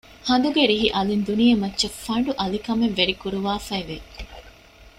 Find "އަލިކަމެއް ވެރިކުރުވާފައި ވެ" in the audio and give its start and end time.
2.39-3.97